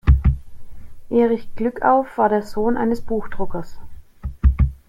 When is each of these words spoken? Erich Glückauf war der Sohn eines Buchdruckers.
Erich 1.11 1.53
Glückauf 1.55 2.17
war 2.17 2.27
der 2.27 2.41
Sohn 2.41 2.75
eines 2.75 3.01
Buchdruckers. 3.01 3.77